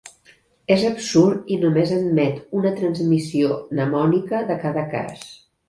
[0.75, 5.27] És absurd i només admet una transmissió mnemònica de cada cas.